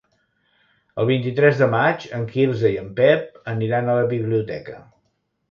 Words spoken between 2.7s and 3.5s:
i en Pep